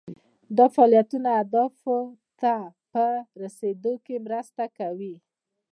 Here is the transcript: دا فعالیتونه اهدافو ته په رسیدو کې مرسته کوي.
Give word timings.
دا 0.57 0.65
فعالیتونه 0.75 1.29
اهدافو 1.39 1.97
ته 2.39 2.53
په 2.91 3.05
رسیدو 3.41 3.93
کې 4.05 4.15
مرسته 4.25 4.63
کوي. 4.77 5.15